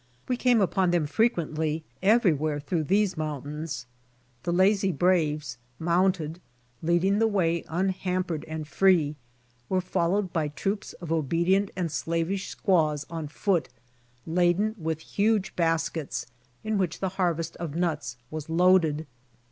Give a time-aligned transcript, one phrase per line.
[0.27, 3.85] We came upon them frequently everywhere through these mountains.
[4.41, 6.41] The lazy braves mounted,
[6.81, 9.15] leading the way unhampered and free,
[9.69, 13.69] were followed by troops of obedient and slavish squaws on foot,
[14.25, 16.25] laden with huge baskets
[16.63, 19.05] in which the harvest of nuts was loaded.